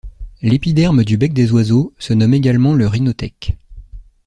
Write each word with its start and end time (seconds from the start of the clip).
L'épiderme 0.41 1.03
du 1.03 1.15
bec 1.15 1.31
des 1.31 1.51
oiseaux 1.51 1.93
se 1.99 2.15
nomment 2.15 2.33
également 2.33 2.73
le 2.73 2.87
rhinothèque. 2.87 3.55